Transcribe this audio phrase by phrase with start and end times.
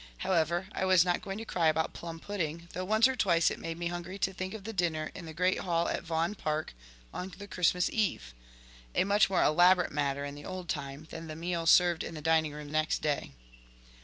[0.17, 3.59] However, I was not going to cry about plum pudding, though once or twice it
[3.59, 6.73] made me hungry to think of the dinner in the great hall at Vaughan Park
[7.13, 8.33] on the Christmas eve;
[8.95, 12.19] a much more elaborate matter in the old time, than the meal served in the
[12.21, 13.35] dining room next day.